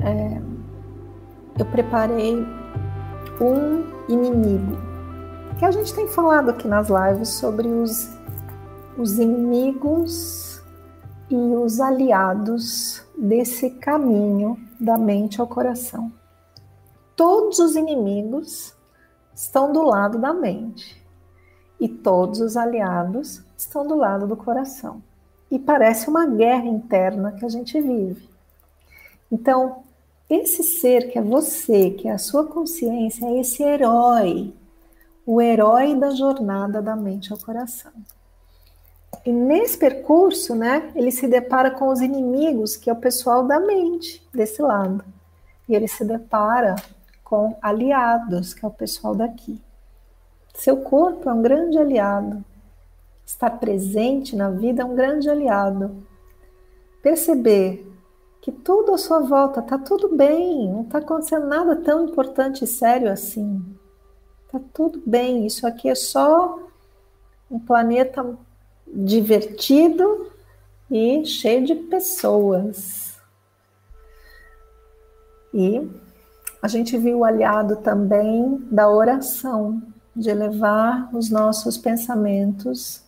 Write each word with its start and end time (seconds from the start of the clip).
é, 0.00 0.40
eu 1.58 1.66
preparei 1.66 2.36
um 3.40 3.84
inimigo. 4.08 4.76
Que 5.58 5.64
a 5.64 5.70
gente 5.70 5.92
tem 5.94 6.06
falado 6.06 6.50
aqui 6.50 6.68
nas 6.68 6.88
lives 6.88 7.30
sobre 7.30 7.66
os, 7.66 8.16
os 8.96 9.18
inimigos 9.18 10.62
e 11.28 11.34
os 11.34 11.80
aliados 11.80 13.04
desse 13.16 13.70
caminho 13.70 14.56
da 14.80 14.96
mente 14.96 15.40
ao 15.40 15.46
coração. 15.46 16.12
Todos 17.16 17.58
os 17.58 17.74
inimigos 17.74 18.74
estão 19.34 19.72
do 19.72 19.82
lado 19.82 20.18
da 20.18 20.32
mente 20.32 21.04
e 21.80 21.88
todos 21.88 22.40
os 22.40 22.56
aliados 22.56 23.42
estão 23.56 23.86
do 23.86 23.96
lado 23.96 24.26
do 24.26 24.36
coração. 24.36 25.02
E 25.50 25.58
parece 25.58 26.08
uma 26.08 26.26
guerra 26.26 26.66
interna 26.66 27.32
que 27.32 27.44
a 27.44 27.48
gente 27.48 27.80
vive. 27.80 28.28
Então, 29.30 29.84
esse 30.28 30.62
ser 30.62 31.10
que 31.10 31.18
é 31.18 31.22
você, 31.22 31.90
que 31.90 32.06
é 32.06 32.12
a 32.12 32.18
sua 32.18 32.46
consciência, 32.46 33.26
é 33.26 33.40
esse 33.40 33.62
herói, 33.62 34.52
o 35.24 35.40
herói 35.40 35.94
da 35.94 36.10
jornada 36.10 36.82
da 36.82 36.94
mente 36.94 37.32
ao 37.32 37.38
coração. 37.38 37.92
E 39.24 39.32
nesse 39.32 39.76
percurso, 39.76 40.54
né, 40.54 40.92
ele 40.94 41.10
se 41.10 41.26
depara 41.26 41.70
com 41.70 41.88
os 41.88 42.00
inimigos, 42.00 42.76
que 42.76 42.90
é 42.90 42.92
o 42.92 42.96
pessoal 42.96 43.44
da 43.44 43.58
mente, 43.58 44.26
desse 44.32 44.60
lado. 44.62 45.04
E 45.68 45.74
ele 45.74 45.88
se 45.88 46.04
depara 46.04 46.76
com 47.24 47.56
aliados, 47.60 48.54
que 48.54 48.64
é 48.64 48.68
o 48.68 48.70
pessoal 48.70 49.14
daqui. 49.14 49.60
Seu 50.54 50.78
corpo 50.78 51.28
é 51.28 51.32
um 51.32 51.42
grande 51.42 51.78
aliado. 51.78 52.44
Estar 53.24 53.50
presente 53.58 54.34
na 54.34 54.50
vida 54.50 54.82
é 54.82 54.84
um 54.84 54.94
grande 54.94 55.28
aliado. 55.28 56.06
Perceber 57.02 57.86
que 58.40 58.52
tudo 58.52 58.94
à 58.94 58.98
sua 58.98 59.20
volta 59.20 59.60
está 59.60 59.78
tudo 59.78 60.14
bem, 60.16 60.68
não 60.68 60.82
está 60.82 60.98
acontecendo 60.98 61.46
nada 61.46 61.76
tão 61.76 62.04
importante 62.04 62.64
e 62.64 62.66
sério 62.66 63.10
assim. 63.10 63.64
Está 64.46 64.60
tudo 64.72 65.02
bem, 65.04 65.46
isso 65.46 65.66
aqui 65.66 65.88
é 65.88 65.94
só 65.94 66.58
um 67.50 67.58
planeta 67.58 68.36
divertido 68.86 70.30
e 70.90 71.24
cheio 71.24 71.66
de 71.66 71.74
pessoas. 71.74 73.18
E 75.52 75.86
a 76.62 76.68
gente 76.68 76.96
viu 76.96 77.18
o 77.18 77.24
aliado 77.24 77.76
também 77.76 78.56
da 78.70 78.88
oração, 78.88 79.82
de 80.14 80.30
elevar 80.30 81.14
os 81.14 81.30
nossos 81.30 81.76
pensamentos 81.76 83.02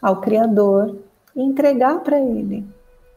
ao 0.00 0.20
Criador 0.20 0.98
e 1.34 1.42
entregar 1.42 2.00
para 2.00 2.18
Ele 2.18 2.66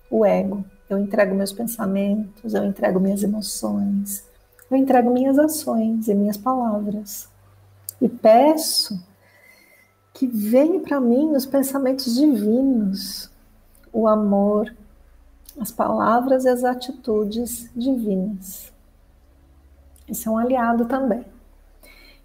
o 0.09 0.25
ego. 0.25 0.65
Eu 0.89 0.97
entrego 0.97 1.35
meus 1.35 1.53
pensamentos, 1.53 2.53
eu 2.53 2.65
entrego 2.65 2.99
minhas 2.99 3.21
emoções, 3.21 4.25
eu 4.71 4.75
entrego 4.75 5.11
minhas 5.11 5.37
ações 5.37 6.07
e 6.07 6.15
minhas 6.15 6.37
palavras. 6.37 7.29
E 8.01 8.09
peço 8.09 8.99
que 10.13 10.25
venha 10.25 10.79
para 10.79 10.99
mim 10.99 11.35
os 11.35 11.45
pensamentos 11.45 12.15
divinos, 12.15 13.29
o 13.93 14.07
amor, 14.07 14.73
as 15.59 15.71
palavras 15.71 16.45
e 16.45 16.49
as 16.49 16.63
atitudes 16.63 17.69
divinas. 17.75 18.71
Esse 20.07 20.27
é 20.27 20.31
um 20.31 20.37
aliado 20.37 20.85
também. 20.85 21.23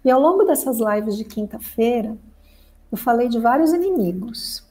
E 0.03 0.09
ao 0.09 0.19
longo 0.19 0.43
dessas 0.43 0.79
lives 0.79 1.17
de 1.17 1.23
quinta-feira, 1.23 2.17
eu 2.91 2.97
falei 2.97 3.27
de 3.27 3.39
vários 3.39 3.73
inimigos. 3.73 4.63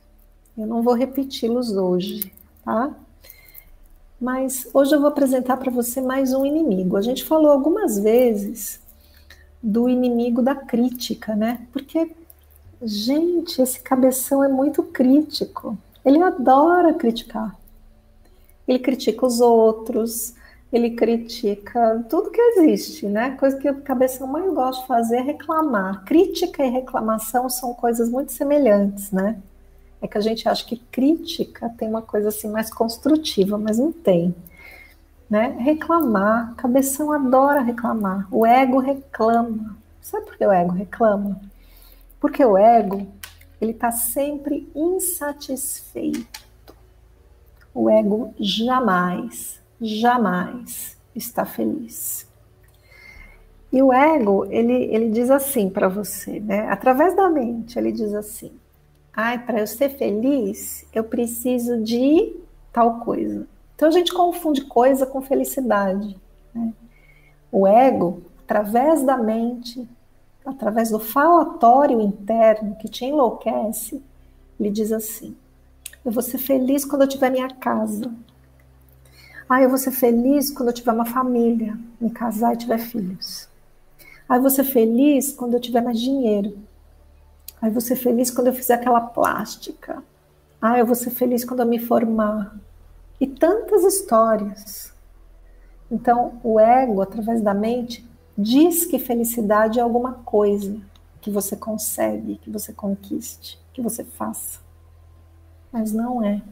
Eu 0.57 0.67
não 0.67 0.83
vou 0.83 0.95
repeti-los 0.95 1.77
hoje, 1.77 2.33
tá? 2.65 2.95
Mas 4.25 4.67
hoje 4.73 4.95
eu 4.95 5.01
vou 5.01 5.09
apresentar 5.09 5.59
para 5.59 5.71
você 5.71 6.01
mais 6.01 6.33
um 6.33 6.47
inimigo. 6.47 6.97
A 6.97 7.03
gente 7.03 7.23
falou 7.23 7.53
algumas 7.53 7.99
vezes 7.99 8.81
do 9.63 9.87
inimigo 9.87 10.41
da 10.41 10.55
crítica, 10.55 11.37
né? 11.37 11.67
Porque, 11.71 12.11
gente, 12.83 13.61
esse 13.61 13.81
cabeção 13.81 14.43
é 14.43 14.49
muito 14.49 14.83
crítico. 14.83 15.77
Ele 16.03 16.23
adora 16.23 16.95
criticar. 16.95 17.55
Ele 18.67 18.79
critica 18.79 19.27
os 19.27 19.43
outros, 19.43 20.33
ele 20.73 20.93
critica 20.93 22.03
tudo 22.09 22.31
que 22.31 22.41
existe, 22.41 23.05
né? 23.05 23.33
Coisa 23.33 23.59
que 23.59 23.69
o 23.69 23.83
cabeção 23.83 24.27
mais 24.27 24.51
gosta 24.55 24.81
de 24.81 24.89
fazer 24.89 25.17
é 25.17 25.21
reclamar. 25.21 26.03
Crítica 26.07 26.65
e 26.65 26.71
reclamação 26.71 27.51
são 27.51 27.75
coisas 27.75 28.09
muito 28.09 28.33
semelhantes, 28.33 29.11
né? 29.11 29.37
É 30.05 30.07
que 30.07 30.19
a 30.19 30.21
gente 30.21 30.47
acha 30.47 30.63
que 30.67 30.77
crítica 30.77 31.71
tem 31.79 31.89
uma 31.89 32.03
coisa 32.03 32.29
assim 32.29 32.51
mais 32.51 32.71
construtiva, 32.71 33.57
mas 33.57 33.79
não 33.79 33.91
tem. 33.91 34.35
Né? 35.31 35.57
Reclamar, 35.59 36.55
cabeção 36.57 37.11
adora 37.11 37.63
reclamar. 37.63 38.29
O 38.31 38.45
ego 38.45 38.81
reclama. 38.81 39.79
Sabe 40.03 40.27
por 40.27 40.37
que 40.37 40.47
o 40.47 40.53
ego 40.53 40.73
reclama? 40.73 41.41
Porque 42.21 42.45
o 42.45 42.59
ego 42.59 43.07
ele 43.59 43.71
está 43.71 43.91
sempre 43.91 44.71
insatisfeito. 44.75 46.45
O 47.73 47.89
ego 47.89 48.35
jamais, 48.39 49.59
jamais 49.81 50.99
está 51.17 51.47
feliz. 51.47 52.29
E 53.73 53.83
o 53.83 53.91
ego, 53.91 54.45
ele, 54.51 54.75
ele 54.95 55.09
diz 55.09 55.31
assim 55.31 55.71
para 55.71 55.89
você, 55.89 56.41
né? 56.41 56.69
Através 56.69 57.17
da 57.17 57.31
mente, 57.31 57.79
ele 57.79 57.91
diz 57.91 58.13
assim: 58.13 58.53
Ai, 59.17 59.39
para 59.39 59.61
eu 59.61 59.67
ser 59.67 59.91
feliz, 59.91 60.85
eu 60.93 61.05
preciso 61.05 61.81
de 61.83 62.35
tal 62.73 63.01
coisa. 63.01 63.47
Então 63.77 63.89
a 63.89 63.93
gente 63.93 64.13
confunde 64.13 64.63
coisa 64.63 65.07
com 65.07 65.23
felicidade. 65.23 66.17
Né? 66.53 66.73
O 67.51 67.67
ego, 67.67 68.23
através 68.43 69.05
da 69.05 69.17
mente, 69.17 69.89
através 70.45 70.91
do 70.91 70.99
falatório 70.99 72.01
interno 72.01 72.77
que 72.77 72.89
te 72.89 73.05
enlouquece, 73.05 74.03
ele 74.59 74.71
diz 74.71 74.91
assim: 74.91 75.37
Eu 76.05 76.11
vou 76.11 76.23
ser 76.23 76.39
feliz 76.39 76.85
quando 76.85 77.03
eu 77.03 77.09
tiver 77.09 77.31
minha 77.31 77.49
casa. 77.49 78.13
Ah, 79.49 79.63
eu 79.63 79.69
vou 79.69 79.79
ser 79.79 79.93
feliz 79.93 80.51
quando 80.51 80.71
eu 80.71 80.75
tiver 80.75 80.93
uma 80.93 81.05
família, 81.05 81.79
me 82.01 82.11
casar 82.11 82.55
e 82.55 82.59
tiver 82.59 82.79
filhos. 82.79 83.49
Ah, 84.29 84.37
eu 84.37 84.43
vou 84.43 84.51
ser 84.51 84.65
feliz 84.65 85.33
quando 85.33 85.55
eu 85.55 85.61
tiver 85.61 85.83
mais 85.83 86.01
dinheiro. 86.01 86.57
Ai, 87.65 87.71
vou 87.71 87.81
ser 87.81 87.97
feliz 87.97 88.31
quando 88.31 88.49
eu 88.49 88.53
fizer 88.53 88.75
aquela 88.75 89.01
plástica. 89.01 90.05
Ai, 90.61 90.83
eu 90.83 90.87
vou 90.87 90.95
ser 90.95 91.09
feliz 91.09 91.47
quando 91.47 91.61
eu 91.61 91.67
me 91.67 91.79
formar. 91.79 92.55
E 93.19 93.27
tantas 93.27 93.85
histórias. 93.85 94.93
Então, 95.91 96.39
o 96.43 96.61
ego, 96.61 97.01
através 97.01 97.41
da 97.41 97.55
mente, 97.55 98.07
diz 98.37 98.85
que 98.85 98.99
felicidade 98.99 99.79
é 99.79 99.83
alguma 99.83 100.13
coisa 100.13 100.77
que 101.23 101.31
você 101.31 101.57
consegue, 101.57 102.37
que 102.37 102.51
você 102.51 102.71
conquiste, 102.71 103.59
que 103.73 103.81
você 103.81 104.05
faça. 104.05 104.61
Mas 105.73 105.91
não 105.91 106.23
é. 106.23 106.43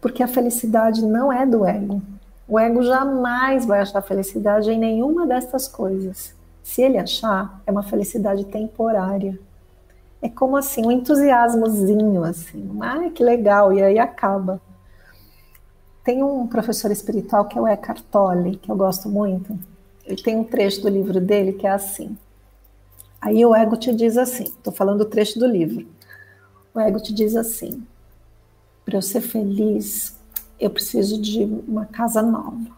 Porque 0.00 0.20
a 0.20 0.26
felicidade 0.26 1.06
não 1.06 1.32
é 1.32 1.46
do 1.46 1.64
ego. 1.64 2.02
O 2.48 2.58
ego 2.58 2.82
jamais 2.82 3.64
vai 3.64 3.78
achar 3.78 4.02
felicidade 4.02 4.68
em 4.68 4.80
nenhuma 4.80 5.28
destas 5.28 5.68
coisas. 5.68 6.34
Se 6.60 6.82
ele 6.82 6.98
achar, 6.98 7.62
é 7.64 7.70
uma 7.70 7.84
felicidade 7.84 8.44
temporária 8.46 9.38
é 10.24 10.28
como 10.30 10.56
assim, 10.56 10.86
um 10.86 10.90
entusiasmozinho, 10.90 12.24
assim, 12.24 12.78
ai 12.80 13.10
que 13.10 13.22
legal, 13.22 13.74
e 13.74 13.82
aí 13.82 13.98
acaba. 13.98 14.58
Tem 16.02 16.22
um 16.22 16.46
professor 16.46 16.90
espiritual 16.90 17.44
que 17.44 17.58
é 17.58 17.60
o 17.60 17.68
Eckhart 17.68 18.00
Tolle, 18.10 18.56
que 18.56 18.72
eu 18.72 18.74
gosto 18.74 19.06
muito, 19.06 19.58
ele 20.06 20.22
tem 20.22 20.34
um 20.34 20.42
trecho 20.42 20.80
do 20.80 20.88
livro 20.88 21.20
dele 21.20 21.52
que 21.52 21.66
é 21.66 21.70
assim. 21.70 22.16
Aí 23.20 23.44
o 23.44 23.54
ego 23.54 23.76
te 23.76 23.94
diz 23.94 24.16
assim, 24.16 24.44
estou 24.44 24.72
falando 24.72 25.02
o 25.02 25.04
trecho 25.04 25.38
do 25.38 25.46
livro. 25.46 25.86
O 26.72 26.80
ego 26.80 26.98
te 27.00 27.12
diz 27.12 27.36
assim: 27.36 27.86
para 28.82 28.96
eu 28.96 29.02
ser 29.02 29.20
feliz, 29.20 30.16
eu 30.58 30.70
preciso 30.70 31.20
de 31.20 31.44
uma 31.44 31.84
casa 31.84 32.22
nova. 32.22 32.70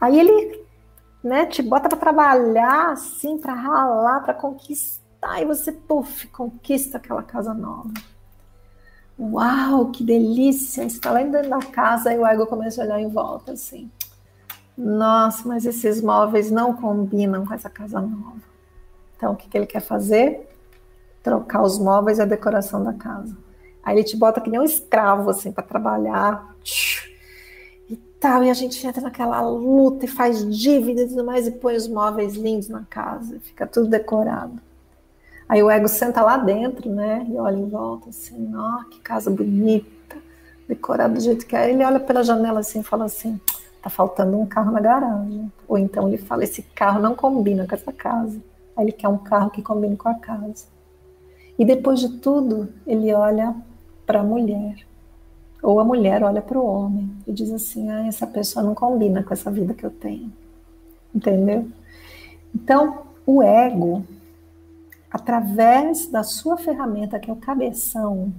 Aí 0.00 0.18
ele, 0.18 0.64
né, 1.22 1.44
te 1.44 1.62
bota 1.62 1.90
para 1.90 1.98
trabalhar 1.98 2.92
assim, 2.92 3.36
para 3.36 3.52
ralar, 3.52 4.20
para 4.20 4.32
conquistar 4.32 5.03
Aí 5.26 5.44
você, 5.44 5.72
puf, 5.72 6.28
conquista 6.28 6.98
aquela 6.98 7.22
casa 7.22 7.54
nova. 7.54 7.92
Uau, 9.18 9.90
que 9.90 10.04
delícia! 10.04 10.84
Está 10.84 11.12
lá 11.12 11.22
dentro 11.22 11.48
da 11.48 11.60
casa 11.60 12.12
e 12.12 12.18
o 12.18 12.26
ego 12.26 12.46
começa 12.46 12.82
a 12.82 12.84
olhar 12.84 13.00
em 13.00 13.08
volta 13.08 13.52
assim. 13.52 13.90
Nossa, 14.76 15.46
mas 15.46 15.64
esses 15.64 16.02
móveis 16.02 16.50
não 16.50 16.74
combinam 16.74 17.46
com 17.46 17.54
essa 17.54 17.70
casa 17.70 18.00
nova. 18.00 18.42
Então, 19.16 19.32
o 19.32 19.36
que, 19.36 19.48
que 19.48 19.56
ele 19.56 19.66
quer 19.66 19.80
fazer? 19.80 20.50
Trocar 21.22 21.62
os 21.62 21.78
móveis 21.78 22.18
e 22.18 22.22
a 22.22 22.26
decoração 22.26 22.82
da 22.82 22.92
casa. 22.92 23.36
Aí 23.82 23.96
ele 23.96 24.04
te 24.04 24.16
bota 24.16 24.40
que 24.40 24.50
nem 24.50 24.60
um 24.60 24.64
escravo, 24.64 25.30
assim, 25.30 25.52
para 25.52 25.62
trabalhar. 25.62 26.54
E 27.88 27.96
tal, 28.18 28.42
e 28.42 28.50
a 28.50 28.54
gente 28.54 28.84
entra 28.84 29.00
naquela 29.00 29.40
luta 29.42 30.06
e 30.06 30.08
faz 30.08 30.44
dívidas 30.54 31.06
e 31.06 31.08
tudo 31.10 31.24
mais, 31.24 31.46
e 31.46 31.52
põe 31.52 31.76
os 31.76 31.86
móveis 31.86 32.34
lindos 32.34 32.68
na 32.68 32.84
casa, 32.84 33.38
fica 33.40 33.66
tudo 33.66 33.88
decorado. 33.88 34.60
Aí 35.48 35.62
o 35.62 35.70
ego 35.70 35.88
senta 35.88 36.22
lá 36.22 36.36
dentro, 36.36 36.90
né, 36.90 37.26
e 37.28 37.36
olha 37.36 37.56
em 37.56 37.68
volta, 37.68 38.10
assim, 38.10 38.52
ó, 38.56 38.84
que 38.84 39.00
casa 39.00 39.30
bonita, 39.30 40.16
decorada 40.66 41.14
do 41.14 41.20
jeito 41.20 41.46
que 41.46 41.54
é. 41.54 41.70
Ele 41.70 41.84
olha 41.84 42.00
pela 42.00 42.22
janela 42.22 42.60
assim 42.60 42.80
e 42.80 42.84
fala 42.84 43.04
assim, 43.04 43.38
tá 43.82 43.90
faltando 43.90 44.38
um 44.38 44.46
carro 44.46 44.72
na 44.72 44.80
garagem. 44.80 45.52
Ou 45.68 45.76
então 45.76 46.08
ele 46.08 46.16
fala, 46.16 46.44
esse 46.44 46.62
carro 46.62 47.00
não 47.00 47.14
combina 47.14 47.66
com 47.66 47.74
essa 47.74 47.92
casa. 47.92 48.40
Aí 48.76 48.86
ele 48.86 48.92
quer 48.92 49.08
um 49.08 49.18
carro 49.18 49.50
que 49.50 49.62
combine 49.62 49.96
com 49.96 50.08
a 50.08 50.14
casa. 50.14 50.66
E 51.58 51.64
depois 51.64 52.00
de 52.00 52.08
tudo, 52.18 52.68
ele 52.86 53.12
olha 53.12 53.54
para 54.06 54.20
a 54.20 54.24
mulher. 54.24 54.76
Ou 55.62 55.78
a 55.80 55.84
mulher 55.84 56.22
olha 56.22 56.42
para 56.42 56.58
o 56.58 56.66
homem 56.66 57.10
e 57.26 57.32
diz 57.32 57.50
assim: 57.52 57.90
ah, 57.90 58.06
essa 58.06 58.26
pessoa 58.26 58.64
não 58.64 58.74
combina 58.74 59.22
com 59.22 59.32
essa 59.32 59.50
vida 59.50 59.74
que 59.74 59.84
eu 59.84 59.90
tenho. 59.90 60.32
Entendeu? 61.14 61.68
Então, 62.54 63.02
o 63.24 63.42
ego, 63.42 64.04
através 65.14 66.08
da 66.08 66.24
sua 66.24 66.56
ferramenta, 66.56 67.20
que 67.20 67.30
é 67.30 67.32
o 67.32 67.36
cabeção, 67.36 68.34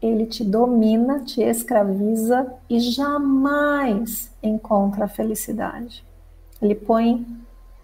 ele 0.00 0.24
te 0.24 0.44
domina, 0.44 1.24
te 1.24 1.42
escraviza 1.42 2.46
e 2.70 2.78
jamais 2.78 4.32
encontra 4.40 5.06
a 5.06 5.08
felicidade. 5.08 6.06
Ele 6.62 6.76
põe 6.76 7.26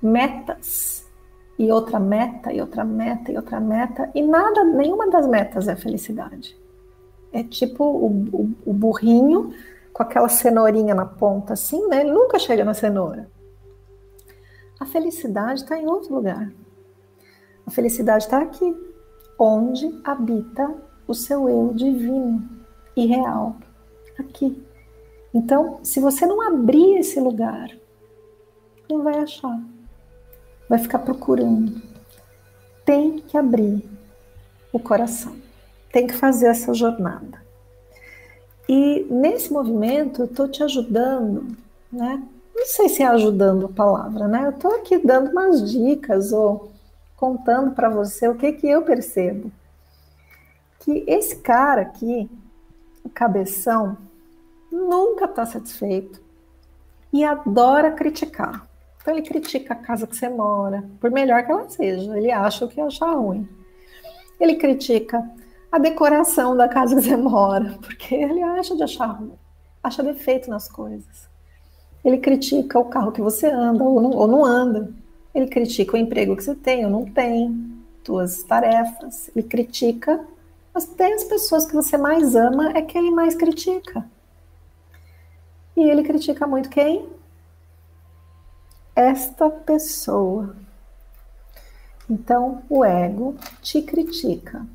metas 0.01 1.05
e 1.59 1.69
outra 1.73 1.99
meta 1.99 2.53
e 2.53 2.61
outra 2.61 2.85
meta 2.85 3.33
e 3.33 3.37
outra 3.37 3.59
meta 3.59 4.09
e 4.15 4.23
nada, 4.23 4.63
nenhuma 4.63 5.11
das 5.11 5.27
metas 5.27 5.67
é 5.67 5.75
felicidade. 5.75 6.57
É 7.33 7.43
tipo 7.43 7.83
o, 7.83 8.07
o, 8.07 8.55
o 8.67 8.73
burrinho 8.73 9.53
com 9.93 10.05
aquela 10.05 10.29
cenourinha 10.29 10.95
na 10.95 11.07
ponta, 11.07 11.55
assim, 11.55 11.89
né? 11.89 12.03
Ele 12.03 12.13
nunca 12.13 12.39
chega 12.39 12.65
na 12.65 12.73
cenoura. 12.73 13.29
A 14.79 14.87
felicidade 14.87 15.63
está 15.63 15.77
em 15.77 15.89
outro 15.89 16.15
lugar. 16.15 16.53
A 17.67 17.71
felicidade 17.71 18.25
está 18.25 18.43
aqui, 18.43 18.77
onde 19.39 20.01
habita 20.05 20.75
o 21.07 21.15
seu 21.15 21.49
eu 21.49 21.73
divino 21.75 22.43
e 22.97 23.07
real. 23.07 23.57
Aqui. 24.19 24.63
Então, 25.33 25.81
se 25.83 25.99
você 25.99 26.25
não 26.27 26.41
abrir 26.41 26.99
esse 26.99 27.19
lugar, 27.19 27.69
não 28.89 29.03
vai 29.03 29.19
achar. 29.19 29.61
Vai 30.69 30.79
ficar 30.79 31.01
procurando. 31.01 31.83
Tem 32.85 33.19
que 33.19 33.37
abrir 33.37 33.83
o 34.73 34.79
coração. 34.79 35.35
Tem 35.93 36.07
que 36.07 36.15
fazer 36.15 36.47
essa 36.47 36.73
jornada. 36.73 37.43
E 38.69 39.07
nesse 39.11 39.53
movimento 39.53 40.23
eu 40.23 40.27
estou 40.27 40.49
te 40.49 40.63
ajudando, 40.63 41.57
né? 41.93 42.23
Não 42.55 42.67
sei 42.67 42.89
se 42.89 43.03
é 43.03 43.07
ajudando 43.07 43.67
a 43.67 43.69
palavra, 43.69 44.29
né? 44.29 44.47
Eu 44.47 44.51
estou 44.51 44.75
aqui 44.77 44.99
dando 44.99 45.31
umas 45.31 45.71
dicas 45.71 46.33
ou 46.33 46.71
contando 47.17 47.73
para 47.73 47.89
você 47.89 48.29
o 48.29 48.35
que 48.35 48.53
que 48.53 48.69
eu 48.69 48.83
percebo 48.83 49.51
que 50.81 51.03
esse 51.07 51.37
cara 51.37 51.83
aqui, 51.83 52.31
o 53.03 53.09
cabeção, 53.09 53.97
nunca 54.71 55.25
está 55.25 55.47
satisfeito 55.47 56.23
e 57.13 57.25
adora 57.25 57.93
criticar. 57.93 58.67
Então 59.01 59.15
ele 59.15 59.23
critica 59.23 59.73
a 59.73 59.77
casa 59.77 60.07
que 60.07 60.17
você 60.17 60.29
mora, 60.29 60.85
por 61.01 61.11
melhor 61.11 61.45
que 61.45 61.53
ela 61.53 61.69
seja, 61.69 62.17
ele 62.17 62.31
acha 62.31 62.65
o 62.65 62.69
que 62.69 62.81
acha 62.81 63.07
ruim. 63.07 63.49
Ele 64.39 64.57
critica 64.57 65.23
a 65.71 65.79
decoração 65.79 66.57
da 66.57 66.69
casa 66.69 66.97
que 66.97 67.03
você 67.03 67.17
mora, 67.17 67.79
porque 67.81 68.15
ele 68.15 68.43
acha 68.43 68.77
de 68.77 68.83
achar 68.83 69.07
ruim, 69.07 69.33
acha 69.83 70.03
defeito 70.03 70.51
nas 70.51 70.69
coisas. 70.69 71.29
Ele 72.05 72.19
critica 72.19 72.79
o 72.79 72.85
carro 72.87 73.13
que 73.13 73.23
você 73.23 73.47
anda 73.47 73.83
ou 73.83 74.01
não, 74.01 74.11
ou 74.11 74.27
não 74.27 74.45
anda. 74.45 74.93
Ele 75.35 75.49
critica 75.49 75.95
o 75.95 75.99
emprego 75.99 76.37
que 76.37 76.45
você 76.45 76.55
tem 76.55 76.85
ou 76.85 76.91
não 76.91 77.05
tem, 77.05 77.73
suas 78.05 78.43
tarefas. 78.43 79.31
Ele 79.35 79.47
critica 79.47 80.25
mas 80.75 80.87
tem 80.87 81.15
as 81.15 81.23
pessoas 81.23 81.65
que 81.65 81.73
você 81.73 81.97
mais 81.97 82.35
ama 82.35 82.73
é 82.77 82.83
quem 82.83 83.13
mais 83.13 83.37
critica. 83.37 84.05
E 85.77 85.83
ele 85.89 86.03
critica 86.03 86.49
muito 86.49 86.69
quem? 86.69 87.09
Esta 88.97 89.49
pessoa. 89.49 90.57
Então, 92.11 92.63
o 92.69 92.85
ego 92.85 93.37
te 93.63 93.81
critica 93.83 94.67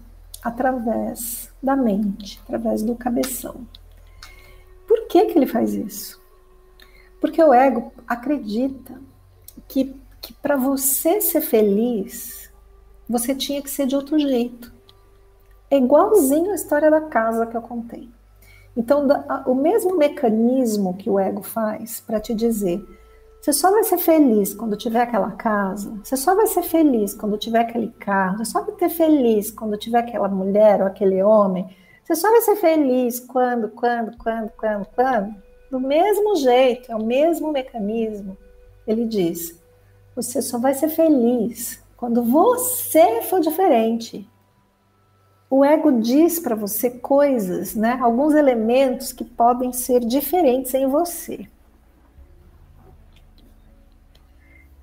através 0.42 1.52
da 1.62 1.76
mente, 1.76 2.40
através 2.44 2.82
do 2.82 2.96
cabeção. 2.96 3.68
Por 4.88 5.06
que, 5.08 5.26
que 5.26 5.38
ele 5.38 5.46
faz 5.46 5.74
isso? 5.74 6.20
Porque 7.20 7.44
o 7.44 7.54
ego 7.54 7.92
acredita 8.08 9.00
que, 9.68 9.94
que 10.22 10.34
para 10.34 10.56
você 10.56 11.22
ser 11.22 11.42
feliz, 11.42 12.52
você 13.08 13.34
tinha 13.34 13.62
que 13.62 13.70
ser 13.70 13.88
de 13.88 13.96
outro 13.96 14.20
jeito. 14.20 14.74
É 15.72 15.78
igualzinho 15.78 16.52
a 16.52 16.56
história 16.56 16.90
da 16.90 17.02
casa 17.02 17.46
que 17.46 17.56
eu 17.56 17.62
contei. 17.62 18.10
Então, 18.76 19.08
o 19.46 19.56
mesmo 19.56 19.98
mecanismo 19.98 20.96
que 20.96 21.10
o 21.10 21.20
ego 21.20 21.42
faz 21.42 22.00
para 22.00 22.20
te 22.20 22.34
dizer: 22.34 22.84
você 23.42 23.54
só 23.54 23.72
vai 23.72 23.84
ser 23.84 23.98
feliz 23.98 24.54
quando 24.54 24.78
tiver 24.78 25.02
aquela 25.02 25.32
casa, 25.32 26.00
você 26.04 26.16
só 26.16 26.36
vai 26.36 26.48
ser 26.48 26.64
feliz 26.64 27.14
quando 27.14 27.38
tiver 27.38 27.62
aquele 27.62 27.90
carro, 28.00 28.38
você 28.38 28.46
só 28.52 28.62
vai 28.62 28.76
ter 28.76 28.90
feliz 28.90 29.52
quando 29.52 29.78
tiver 29.78 30.00
aquela 30.00 30.28
mulher 30.28 30.82
ou 30.82 30.88
aquele 30.88 31.22
homem, 31.24 31.68
você 32.04 32.16
só 32.16 32.30
vai 32.32 32.42
ser 32.42 32.56
feliz 32.56 33.20
quando, 33.20 33.70
quando, 33.70 34.18
quando, 34.18 34.50
quando, 34.58 34.86
quando. 34.96 35.36
Do 35.70 35.80
mesmo 35.80 36.36
jeito, 36.38 36.92
é 36.92 36.96
o 36.96 37.06
mesmo 37.06 37.52
mecanismo. 37.52 38.38
Ele 38.88 39.06
diz: 39.06 39.59
você 40.22 40.42
só 40.42 40.58
vai 40.58 40.74
ser 40.74 40.90
feliz 40.90 41.82
quando 41.98 42.24
você 42.24 43.22
for 43.24 43.40
diferente 43.40 44.30
o 45.50 45.66
ego 45.66 46.00
diz 46.00 46.40
para 46.40 46.54
você 46.54 46.92
coisas, 46.92 47.74
né? 47.74 47.98
Alguns 48.00 48.36
elementos 48.36 49.12
que 49.12 49.26
podem 49.26 49.74
ser 49.74 50.02
diferentes 50.02 50.74
em 50.76 50.86
você. 50.86 51.48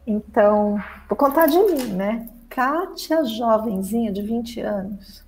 Então, 0.05 0.83
vou 1.09 1.17
contar 1.17 1.47
de 1.47 1.59
mim, 1.59 1.93
né? 1.95 2.29
Kátia, 2.49 3.25
jovenzinha 3.25 4.13
de 4.13 4.23
20 4.23 4.61
anos, 4.61 5.25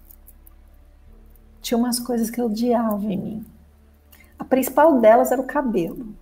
tinha 1.60 1.78
umas 1.78 2.00
coisas 2.00 2.30
que 2.30 2.40
eu 2.40 2.46
odiava 2.46 3.04
em 3.04 3.16
mim. 3.16 3.46
A 4.38 4.44
principal 4.44 5.00
delas 5.00 5.30
era 5.30 5.40
o 5.40 5.46
cabelo. 5.46 6.14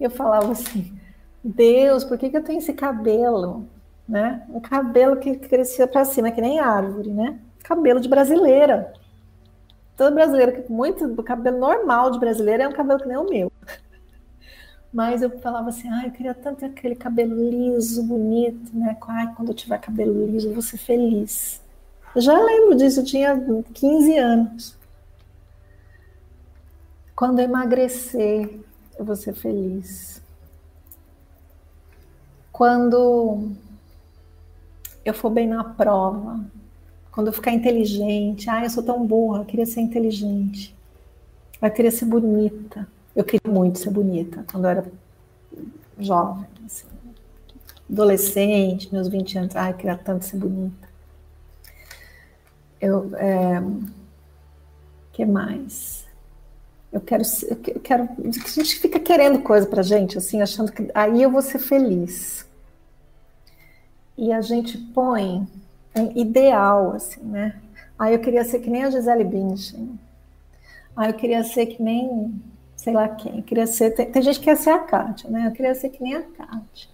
Eu 0.00 0.10
falava 0.10 0.50
assim: 0.50 0.98
Deus, 1.44 2.04
por 2.04 2.18
que, 2.18 2.30
que 2.30 2.36
eu 2.36 2.44
tenho 2.44 2.58
esse 2.58 2.72
cabelo? 2.72 3.68
né? 4.08 4.44
Um 4.50 4.60
cabelo 4.60 5.16
que 5.16 5.36
crescia 5.36 5.86
para 5.86 6.04
cima, 6.04 6.30
que 6.30 6.40
nem 6.40 6.60
árvore, 6.60 7.10
né? 7.10 7.38
Cabelo 7.62 8.00
de 8.00 8.08
brasileira. 8.08 8.92
Toda 9.96 10.10
brasileira, 10.10 10.64
muito 10.68 11.22
cabelo 11.22 11.58
normal 11.58 12.10
de 12.10 12.18
brasileira 12.18 12.64
é 12.64 12.68
um 12.68 12.72
cabelo 12.72 13.00
que 13.00 13.08
nem 13.08 13.16
o 13.16 13.28
meu. 13.28 13.52
Mas 14.92 15.22
eu 15.22 15.30
falava 15.38 15.68
assim, 15.70 15.88
ai, 15.88 16.08
eu 16.08 16.10
queria 16.10 16.34
tanto 16.34 16.60
ter 16.60 16.66
aquele 16.66 16.94
cabelo 16.94 17.34
liso, 17.34 18.02
bonito, 18.02 18.76
né? 18.76 18.96
Ai, 19.08 19.34
quando 19.34 19.48
eu 19.48 19.54
tiver 19.54 19.78
cabelo 19.78 20.26
liso, 20.26 20.48
eu 20.48 20.52
vou 20.52 20.62
ser 20.62 20.78
feliz. 20.78 21.62
Eu 22.14 22.20
já 22.20 22.38
lembro 22.38 22.74
disso, 22.74 23.00
eu 23.00 23.04
tinha 23.04 23.64
15 23.72 24.18
anos. 24.18 24.76
Quando 27.16 27.38
eu 27.38 27.44
emagrecer, 27.46 28.60
eu 28.98 29.04
vou 29.04 29.16
ser 29.16 29.32
feliz. 29.32 30.21
Quando 32.52 33.50
eu 35.04 35.14
for 35.14 35.30
bem 35.30 35.48
na 35.48 35.64
prova, 35.64 36.44
quando 37.10 37.28
eu 37.28 37.32
ficar 37.32 37.52
inteligente, 37.52 38.48
ah, 38.48 38.62
eu 38.62 38.70
sou 38.70 38.82
tão 38.82 39.06
burra, 39.06 39.40
eu 39.40 39.44
queria 39.44 39.66
ser 39.66 39.80
inteligente, 39.80 40.74
eu 41.60 41.70
queria 41.70 41.90
ser 41.90 42.04
bonita. 42.04 42.86
Eu 43.14 43.24
queria 43.24 43.52
muito 43.52 43.78
ser 43.78 43.90
bonita 43.90 44.44
quando 44.50 44.64
eu 44.64 44.70
era 44.70 44.92
jovem, 45.98 46.46
assim, 46.64 46.86
adolescente, 47.90 48.90
meus 48.92 49.08
20 49.08 49.38
anos, 49.38 49.56
ah, 49.56 49.70
eu 49.70 49.74
queria 49.76 49.96
tanto 49.96 50.24
ser 50.24 50.38
bonita. 50.38 50.88
Eu, 52.80 53.14
é, 53.16 53.62
que 55.12 55.24
mais? 55.24 56.01
Eu 56.92 57.00
quero, 57.00 57.22
eu 57.48 57.80
quero, 57.80 58.02
a 58.04 58.48
gente 58.48 58.78
fica 58.78 59.00
querendo 59.00 59.40
coisa 59.40 59.66
pra 59.66 59.82
gente, 59.82 60.18
assim, 60.18 60.42
achando 60.42 60.70
que 60.70 60.90
aí 60.94 61.22
eu 61.22 61.30
vou 61.30 61.40
ser 61.40 61.58
feliz 61.58 62.44
e 64.16 64.30
a 64.30 64.40
gente 64.40 64.76
põe 64.76 65.46
um 65.96 66.12
ideal, 66.14 66.92
assim, 66.92 67.22
né? 67.22 67.58
Ah, 67.98 68.10
eu 68.12 68.18
queria 68.18 68.44
ser 68.44 68.60
que 68.60 68.70
nem 68.70 68.84
a 68.84 68.90
Gisele 68.90 69.24
Bündchen. 69.24 69.98
Ah, 70.96 71.08
eu 71.08 71.14
queria 71.14 71.42
ser 71.44 71.66
que 71.66 71.82
nem, 71.82 72.34
sei 72.76 72.92
lá 72.92 73.08
quem. 73.08 73.38
Eu 73.38 73.42
queria 73.42 73.66
ser. 73.66 73.92
Tem, 73.92 74.10
tem, 74.10 74.22
gente 74.22 74.38
que 74.38 74.44
quer 74.46 74.56
ser 74.56 74.70
a 74.70 74.80
Kátia, 74.80 75.30
né? 75.30 75.46
Eu 75.46 75.52
queria 75.52 75.74
ser 75.74 75.88
que 75.88 76.02
nem 76.02 76.14
a 76.14 76.22
Kátia. 76.22 76.88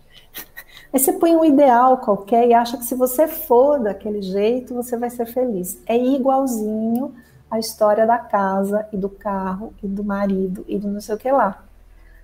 Aí 0.92 1.00
você 1.00 1.12
põe 1.12 1.34
um 1.34 1.44
ideal 1.44 1.98
qualquer 1.98 2.46
e 2.46 2.54
acha 2.54 2.78
que 2.78 2.84
se 2.84 2.94
você 2.94 3.26
for 3.26 3.80
daquele 3.80 4.22
jeito, 4.22 4.74
você 4.74 4.96
vai 4.96 5.10
ser 5.10 5.26
feliz. 5.26 5.82
É 5.86 5.96
igualzinho 5.96 7.14
a 7.50 7.58
história 7.58 8.06
da 8.06 8.18
casa 8.18 8.86
e 8.92 8.96
do 8.96 9.08
carro 9.08 9.72
e 9.82 9.88
do 9.88 10.04
marido 10.04 10.64
e 10.68 10.78
do 10.78 10.88
não 10.88 11.00
sei 11.00 11.14
o 11.14 11.18
que 11.18 11.30
lá. 11.30 11.64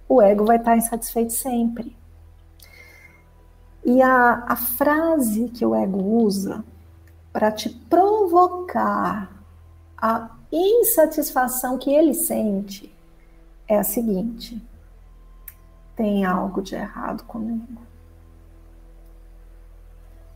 O 0.09 0.21
ego 0.21 0.45
vai 0.45 0.57
estar 0.57 0.76
insatisfeito 0.76 1.33
sempre. 1.33 1.97
E 3.85 4.00
a, 4.02 4.45
a 4.47 4.57
frase 4.57 5.49
que 5.49 5.64
o 5.64 5.75
ego 5.75 6.02
usa 6.02 6.64
para 7.33 7.50
te 7.50 7.69
provocar 7.69 9.31
a 9.97 10.31
insatisfação 10.52 11.78
que 11.78 11.90
ele 11.90 12.14
sente 12.14 12.95
é 13.66 13.78
a 13.78 13.85
seguinte: 13.85 14.62
tem 15.97 16.25
algo 16.25 16.62
de 16.62 16.75
errado 16.75 17.25
comigo. 17.25 17.83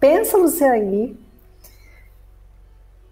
Pensa 0.00 0.38
você 0.38 0.64
aí, 0.64 1.18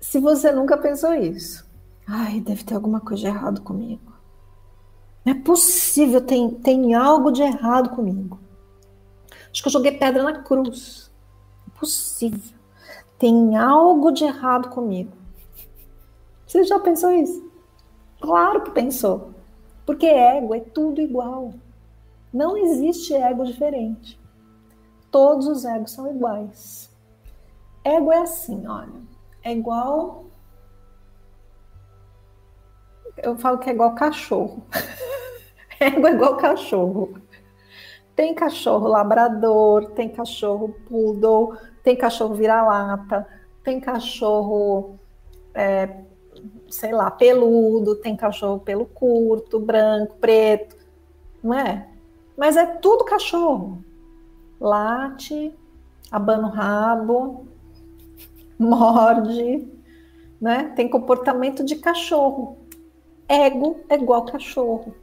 se 0.01 0.21
você 0.21 0.53
nunca 0.53 0.77
pensou 0.77 1.15
isso. 1.15 1.66
Ai, 2.07 2.41
deve 2.41 2.65
ter 2.65 2.75
alguma 2.75 3.01
coisa 3.01 3.23
de 3.23 3.29
errado 3.29 3.61
comigo. 3.63 4.13
Não 5.25 5.33
é 5.33 5.37
possível, 5.37 6.21
tem, 6.21 6.51
tem 6.51 6.95
algo 6.95 7.33
de 7.33 7.43
errado 7.43 7.91
comigo. 7.91 8.39
Acho 9.51 9.63
que 9.63 9.69
eu 9.69 9.73
joguei 9.73 9.93
pedra 9.93 10.23
na 10.23 10.43
cruz. 10.43 11.11
É 11.67 11.79
possível. 11.79 12.55
Tem 13.19 13.57
algo 13.57 14.13
de 14.13 14.25
errado 14.25 14.69
comigo. 14.69 15.13
Você 16.47 16.63
já 16.63 16.79
pensou 16.79 17.11
isso? 17.11 17.51
Claro 18.21 18.63
que 18.63 18.71
pensou. 18.71 19.31
Porque 19.85 20.07
ego 20.07 20.55
é 20.55 20.61
tudo 20.61 21.01
igual. 21.01 21.55
Não 22.33 22.57
existe 22.57 23.15
ego 23.15 23.45
diferente. 23.45 24.21
Todos 25.11 25.49
os 25.49 25.65
egos 25.65 25.93
são 25.93 26.09
iguais. 26.09 26.95
Ego 27.83 28.13
é 28.13 28.19
assim, 28.19 28.67
olha. 28.67 29.01
É 29.43 29.53
igual. 29.53 30.26
Eu 33.17 33.37
falo 33.37 33.59
que 33.59 33.71
é 33.71 33.73
igual 33.73 33.95
cachorro. 33.95 34.67
ego 35.81 36.07
é 36.09 36.13
igual 36.13 36.37
cachorro. 36.37 37.19
Tem 38.15 38.35
cachorro 38.35 38.89
labrador, 38.89 39.91
tem 39.91 40.09
cachorro 40.09 40.75
poodle, 40.89 41.57
tem 41.83 41.97
cachorro 41.97 42.35
vira-lata, 42.35 43.27
tem 43.63 43.79
cachorro, 43.79 44.99
é, 45.55 46.01
sei 46.69 46.93
lá, 46.93 47.11
peludo, 47.11 47.97
tem 47.97 48.17
cachorro 48.17 48.61
pelo 48.61 48.87
curto, 48.87 49.61
branco, 49.61 50.17
preto, 50.19 50.77
não 51.43 51.55
é? 51.59 51.89
Mas 52.37 52.57
é 52.57 52.65
tudo 52.65 53.05
cachorro 53.05 53.85
late, 54.61 55.55
abana 56.11 56.49
o 56.49 56.51
rabo, 56.51 57.47
morde, 58.59 59.69
né? 60.41 60.73
Tem 60.75 60.89
comportamento 60.89 61.65
de 61.65 61.77
cachorro. 61.77 62.66
Ego 63.29 63.81
é 63.89 63.95
igual 63.97 64.25
cachorro. 64.25 64.95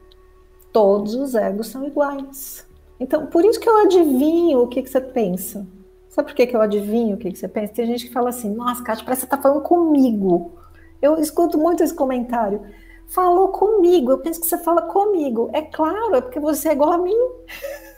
Todos 0.72 1.14
os 1.14 1.36
egos 1.36 1.68
são 1.68 1.86
iguais. 1.86 2.68
Então, 3.00 3.28
por 3.28 3.44
isso 3.44 3.60
que 3.60 3.68
eu 3.70 3.78
adivinho 3.78 4.62
o 4.62 4.68
que, 4.68 4.82
que 4.82 4.90
você 4.90 5.02
pensa. 5.02 5.68
Sabe 6.10 6.30
por 6.30 6.36
que, 6.36 6.48
que 6.48 6.56
eu 6.56 6.62
adivinho 6.62 7.16
o 7.16 7.20
que, 7.20 7.32
que 7.32 7.38
você 7.38 7.48
pensa? 7.48 7.74
Tem 7.74 7.86
gente 7.86 8.08
que 8.08 8.14
fala 8.14 8.30
assim, 8.30 8.54
nossa, 8.54 8.84
Kátia, 8.84 9.04
parece 9.04 9.22
que 9.22 9.30
você 9.30 9.36
está 9.36 9.42
falando 9.42 9.64
comigo. 9.64 10.54
Eu 11.02 11.18
escuto 11.18 11.58
muito 11.58 11.84
esse 11.84 11.94
comentário. 11.94 12.62
Falou 13.08 13.50
comigo, 13.50 14.12
eu 14.12 14.20
penso 14.20 14.40
que 14.40 14.48
você 14.48 14.58
fala 14.58 14.84
comigo. 14.84 15.50
É 15.54 15.62
claro, 15.62 16.16
é 16.16 16.22
porque 16.22 16.40
você 16.40 16.70
é 16.70 16.74
igual 16.74 16.94
a 16.94 16.98
mim. 16.98 17.18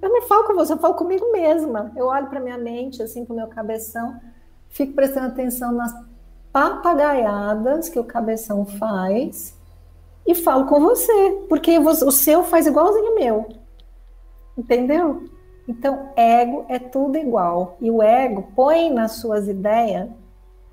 Eu 0.00 0.10
não 0.10 0.22
falo 0.22 0.44
com 0.44 0.54
você, 0.54 0.72
eu 0.72 0.78
falo 0.78 0.94
comigo 0.94 1.32
mesma. 1.32 1.90
Eu 1.96 2.06
olho 2.06 2.28
para 2.28 2.38
minha 2.38 2.56
mente, 2.56 3.02
assim, 3.02 3.24
para 3.24 3.32
o 3.32 3.36
meu 3.36 3.48
cabeção, 3.48 4.20
fico 4.68 4.92
prestando 4.92 5.26
atenção 5.26 5.72
nas 5.72 5.92
papagaiadas 6.52 7.88
que 7.88 7.98
o 7.98 8.04
cabeção 8.04 8.64
faz 8.64 9.56
e 10.26 10.34
falo 10.34 10.66
com 10.66 10.80
você, 10.80 11.46
porque 11.48 11.78
o 11.78 12.10
seu 12.10 12.44
faz 12.44 12.66
igualzinho 12.66 13.12
o 13.12 13.14
meu. 13.14 13.48
Entendeu? 14.56 15.24
Então, 15.66 16.10
ego 16.16 16.66
é 16.68 16.78
tudo 16.78 17.16
igual. 17.16 17.76
E 17.80 17.90
o 17.90 18.02
ego 18.02 18.48
põe 18.54 18.90
nas 18.90 19.12
suas 19.12 19.48
ideias, 19.48 20.08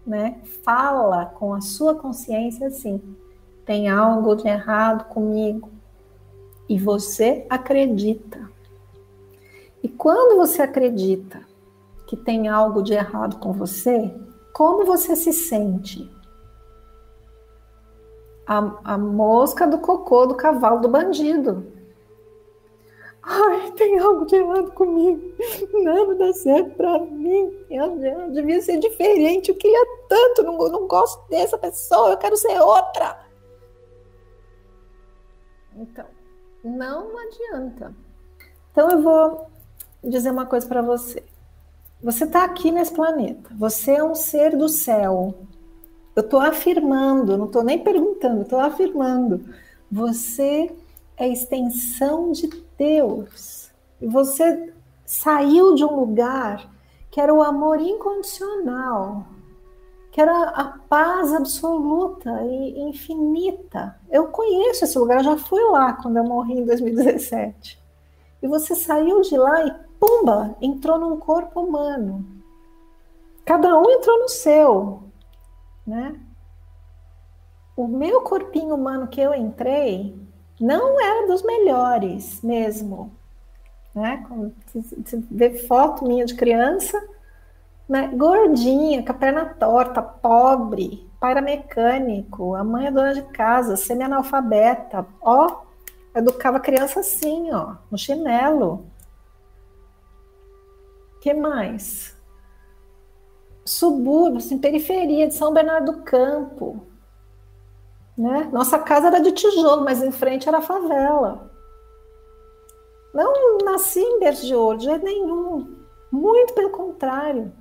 né? 0.06 0.40
Fala 0.64 1.26
com 1.26 1.54
a 1.54 1.62
sua 1.62 1.96
consciência 1.96 2.68
assim: 2.68 3.02
tem 3.66 3.90
algo 3.90 4.36
de 4.36 4.48
errado 4.48 5.06
comigo. 5.06 5.70
E 6.68 6.80
você 6.80 7.46
acredita. 7.50 8.50
E 9.84 9.88
quando 9.88 10.38
você 10.38 10.64
acredita 10.64 11.42
que 12.08 12.18
tem 12.18 12.48
algo 12.48 12.82
de 12.82 12.94
errado 12.94 13.38
com 13.38 13.54
você, 13.54 14.12
como 14.56 14.86
você 14.86 15.18
se 15.18 15.34
sente? 15.34 16.10
A, 18.48 18.94
a 18.94 18.98
mosca 18.98 19.68
do 19.68 19.80
cocô 19.80 20.28
do 20.28 20.36
cavalo 20.36 20.80
do 20.80 20.88
bandido. 20.88 21.74
Ai, 23.22 23.74
tem 23.74 24.00
algo 24.00 24.26
de 24.26 24.38
errado 24.38 24.72
comigo. 24.72 25.22
Nada 25.84 26.16
dá 26.16 26.32
certo 26.32 26.74
pra 26.78 27.00
mim. 27.00 27.66
Eu, 27.70 28.02
eu 28.02 28.32
devia 28.32 28.62
ser 28.62 28.80
diferente. 28.80 29.50
Eu 29.50 29.58
queria 29.58 29.86
tanto. 30.08 30.42
Não, 30.44 30.58
não 30.70 30.88
gosto 30.88 31.28
dessa 31.28 31.58
pessoa. 31.58 32.12
Eu 32.12 32.18
quero 32.18 32.38
ser 32.38 32.58
outra. 32.62 33.28
Então, 35.76 36.06
não 36.64 37.18
adianta. 37.18 37.94
Então 38.72 38.90
eu 38.90 39.02
vou 39.02 39.50
dizer 40.02 40.32
uma 40.32 40.46
coisa 40.46 40.66
para 40.66 40.82
você. 40.82 41.35
Você 42.06 42.26
está 42.26 42.44
aqui 42.44 42.70
nesse 42.70 42.94
planeta. 42.94 43.50
Você 43.58 43.94
é 43.94 44.04
um 44.04 44.14
ser 44.14 44.56
do 44.56 44.70
céu. 44.70 45.34
Eu 46.16 46.22
estou 46.22 46.40
afirmando, 46.40 47.36
não 47.36 47.48
estou 47.48 47.64
nem 47.64 47.80
perguntando, 47.80 48.44
estou 48.44 48.60
afirmando. 48.60 49.44
Você 49.92 50.72
é 51.18 51.28
extensão 51.28 52.32
de 52.32 52.48
Deus. 52.78 53.72
E 54.00 54.06
você 54.06 54.72
saiu 55.04 55.74
de 55.74 55.84
um 55.84 56.00
lugar 56.00 56.70
que 57.10 57.20
era 57.20 57.34
o 57.34 57.42
amor 57.42 57.82
incondicional, 57.82 59.26
que 60.12 60.22
era 60.22 60.50
a 60.50 60.78
paz 60.88 61.34
absoluta 61.34 62.30
e 62.44 62.82
infinita. 62.82 64.00
Eu 64.12 64.28
conheço 64.28 64.84
esse 64.84 65.00
lugar, 65.00 65.24
já 65.24 65.38
fui 65.38 65.64
lá 65.72 65.94
quando 65.94 66.18
eu 66.18 66.24
morri 66.24 66.54
em 66.54 66.66
2017. 66.66 67.84
E 68.44 68.48
você 68.48 68.76
saiu 68.76 69.22
de 69.22 69.36
lá 69.36 69.66
e 69.66 69.85
pumba, 70.06 70.56
entrou 70.62 71.00
num 71.00 71.18
corpo 71.18 71.62
humano. 71.62 72.24
Cada 73.44 73.76
um 73.78 73.90
entrou 73.90 74.20
no 74.20 74.30
seu, 74.30 75.04
né? 75.86 76.16
O 77.76 77.88
meu 77.88 78.22
corpinho 78.22 78.76
humano 78.76 79.08
que 79.08 79.20
eu 79.20 79.34
entrei 79.34 80.16
não 80.62 81.02
era 81.02 81.28
dos 81.28 81.42
melhores 81.44 82.42
mesmo, 82.42 83.12
né? 83.94 84.26
você 84.74 85.22
vê 85.30 85.58
foto 85.68 86.06
minha 86.06 86.26
de 86.26 86.36
criança, 86.36 87.02
né? 87.90 88.08
Gordinha, 88.16 89.04
com 89.04 89.12
a 89.12 89.16
perna 89.16 89.46
torta, 89.46 90.02
pobre, 90.02 91.10
pai 91.20 91.32
era 91.32 91.42
mecânico, 91.42 92.56
a 92.56 92.64
mãe 92.64 92.88
é 92.88 92.92
dona 92.92 93.14
de 93.14 93.24
casa, 93.24 93.76
semi-analfabeta, 93.76 95.06
ó, 95.22 95.64
educava 96.16 96.60
criança 96.60 97.02
assim, 97.02 97.52
ó, 97.52 97.76
no 97.92 97.98
chinelo 97.98 98.86
que 101.26 101.34
mais? 101.34 102.16
Subúrbio, 103.66 104.38
assim, 104.38 104.60
periferia 104.60 105.28
de 105.28 105.34
São 105.34 105.52
Bernardo 105.52 105.92
do 105.92 106.04
Campo. 106.04 106.86
Né? 108.16 108.48
Nossa 108.54 108.78
casa 108.78 109.08
era 109.08 109.20
de 109.20 109.32
tijolo, 109.32 109.84
mas 109.84 110.04
em 110.04 110.12
frente 110.12 110.48
era 110.48 110.62
favela. 110.62 111.52
Não 113.12 113.58
nasci 113.66 114.02
em 114.02 114.20
berço 114.20 114.46
de 114.46 114.54
ouro, 114.54 114.78
de 114.78 114.86
jeito 114.86 115.04
nenhum. 115.04 115.76
Muito 116.12 116.54
pelo 116.54 116.70
contrário. 116.70 117.52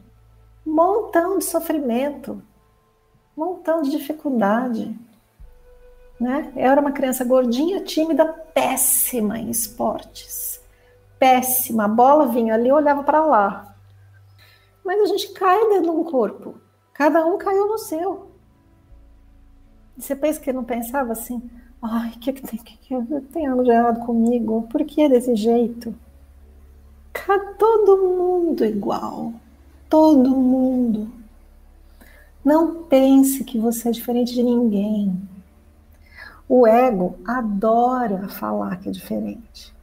Montão 0.67 1.39
de 1.39 1.45
sofrimento, 1.47 2.43
montão 3.35 3.81
de 3.81 3.91
dificuldade. 3.91 4.95
Né? 6.21 6.53
Eu 6.55 6.71
era 6.71 6.81
uma 6.83 6.93
criança 6.93 7.25
gordinha, 7.25 7.83
tímida, 7.83 8.27
péssima 8.27 9.39
em 9.39 9.49
esportes 9.49 10.63
péssima. 11.19 11.85
A 11.85 11.89
bola 11.89 12.29
vinha 12.29 12.55
ali, 12.55 12.69
eu 12.69 12.77
olhava 12.77 13.03
para 13.03 13.25
lá. 13.25 13.75
Mas 14.85 15.01
a 15.01 15.07
gente 15.07 15.33
cai 15.33 15.69
dentro 15.69 15.85
de 15.85 15.91
um 15.91 16.05
corpo. 16.05 16.57
Cada 16.93 17.25
um 17.27 17.39
caiu 17.39 17.67
no 17.67 17.79
seu. 17.79 18.31
Você 19.97 20.15
pensa 20.15 20.41
que 20.41 20.53
não 20.53 20.65
pensava 20.65 21.13
assim? 21.13 21.43
Ai, 21.83 22.13
que, 22.21 22.33
que, 22.33 22.59
que, 22.59 22.77
que 22.77 23.21
tem 23.33 23.47
algo 23.47 23.63
de 23.63 23.71
errado 23.71 24.05
comigo? 24.05 24.67
Por 24.71 24.85
que 24.85 25.09
desse 25.09 25.35
jeito? 25.37 25.95
Todo 27.59 27.97
mundo 27.97 28.65
igual. 28.65 29.33
Todo 29.89 30.31
mundo. 30.31 31.11
Não 32.45 32.85
pense 32.85 33.45
que 33.45 33.59
você 33.59 33.89
é 33.89 33.93
diferente 33.93 34.35
de 34.35 34.43
ninguém. 34.43 35.17
O 36.49 36.67
ego 36.67 37.19
adora 37.27 38.29
falar 38.29 38.77
que 38.77 38.89
é 38.89 38.93
diferente. 38.93 39.74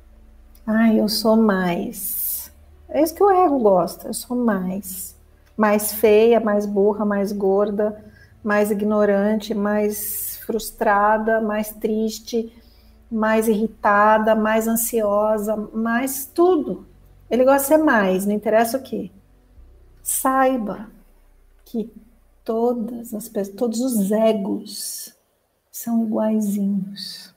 Ah, 0.66 0.94
eu 0.94 1.10
sou 1.10 1.36
mais. 1.36 2.52
É 2.90 3.02
isso 3.02 3.16
que 3.16 3.24
o 3.24 3.32
ego 3.32 3.60
gosta, 3.60 4.08
eu 4.08 4.14
sou 4.14 4.36
mais. 4.38 5.16
Mais 5.58 5.94
feia, 5.94 6.40
mais 6.40 6.66
burra, 6.66 7.06
mais 7.06 7.32
gorda, 7.32 8.04
mais 8.44 8.72
ignorante, 8.72 9.54
mais 9.54 10.38
frustrada, 10.46 11.42
mais 11.42 11.72
triste, 11.72 12.52
mais 13.12 13.48
irritada, 13.48 14.36
mais 14.36 14.68
ansiosa, 14.68 15.56
mais 15.74 16.26
tudo. 16.26 16.86
Ele 17.30 17.46
gosta 17.46 17.62
de 17.62 17.68
ser 17.68 17.78
mais, 17.78 18.26
não 18.26 18.34
interessa 18.34 18.78
o 18.78 18.82
que. 18.82 19.12
Saiba 20.04 20.88
que 21.66 21.92
todas 22.44 23.14
as 23.14 23.30
pessoas, 23.30 23.56
todos 23.56 23.80
os 23.80 24.12
egos 24.12 25.16
são 25.72 26.04
iguaizinhos. 26.06 27.34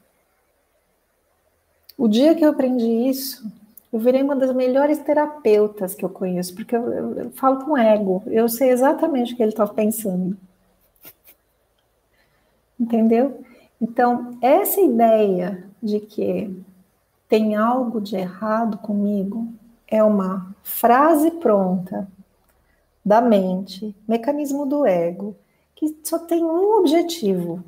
O 1.96 2.08
dia 2.08 2.34
que 2.34 2.44
eu 2.44 2.50
aprendi 2.50 3.08
isso, 3.08 3.50
eu 3.92 3.98
virei 4.00 4.22
uma 4.22 4.34
das 4.34 4.52
melhores 4.52 4.98
terapeutas 4.98 5.94
que 5.94 6.04
eu 6.04 6.08
conheço, 6.08 6.54
porque 6.54 6.74
eu, 6.74 6.92
eu, 6.92 7.18
eu 7.18 7.30
falo 7.30 7.64
com 7.64 7.78
ego, 7.78 8.22
eu 8.26 8.48
sei 8.48 8.70
exatamente 8.70 9.32
o 9.32 9.36
que 9.36 9.42
ele 9.42 9.52
está 9.52 9.66
pensando. 9.66 10.36
Entendeu? 12.78 13.44
Então, 13.80 14.36
essa 14.42 14.80
ideia 14.80 15.64
de 15.82 16.00
que 16.00 16.64
tem 17.28 17.54
algo 17.54 18.00
de 18.00 18.16
errado 18.16 18.78
comigo 18.78 19.46
é 19.86 20.02
uma 20.02 20.54
frase 20.62 21.30
pronta 21.32 22.08
da 23.04 23.20
mente, 23.20 23.94
mecanismo 24.08 24.66
do 24.66 24.86
ego, 24.86 25.36
que 25.74 25.96
só 26.02 26.18
tem 26.18 26.42
um 26.42 26.78
objetivo: 26.78 27.62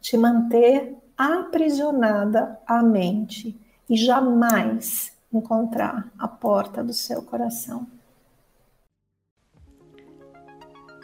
te 0.00 0.16
manter 0.16 0.94
aprisionada 1.22 2.58
à 2.66 2.82
mente 2.82 3.56
e 3.88 3.96
jamais 3.96 5.16
encontrar 5.32 6.12
a 6.18 6.26
porta 6.26 6.82
do 6.82 6.92
seu 6.92 7.22
coração. 7.22 7.86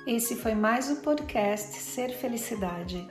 Esse 0.04 0.34
foi 0.34 0.56
mais 0.56 0.90
o 0.90 0.96
podcast 1.02 1.76
Ser 1.76 2.08
Felicidade. 2.08 3.08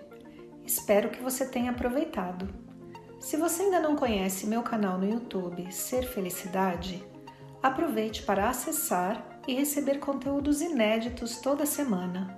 Espero 0.66 1.10
que 1.10 1.24
você 1.24 1.46
tenha 1.46 1.72
aproveitado. 1.72 2.54
Se 3.22 3.38
você 3.38 3.64
ainda 3.64 3.80
não 3.80 3.96
conhece 3.96 4.46
meu 4.46 4.62
canal 4.62 4.98
no 4.98 5.10
YouTube 5.10 5.72
Ser 5.72 6.04
Felicidade, 6.04 7.02
aproveite 7.64 8.24
para 8.24 8.50
acessar 8.50 9.40
e 9.48 9.54
receber 9.54 10.00
conteúdos 10.00 10.60
inéditos 10.60 11.38
toda 11.38 11.66
semana. 11.66 12.38